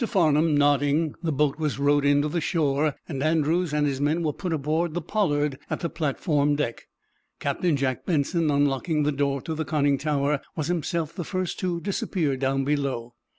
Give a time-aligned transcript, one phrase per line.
[0.03, 4.23] Farnum nodding, the boat was rowed in to the shore and Andrews and his men
[4.23, 6.87] were put aboard the "Pollard" at the platform deck.
[7.39, 11.79] Captain Jack Benson unlocking the door to the conning tower, was himself the first to
[11.79, 13.13] disappear down below.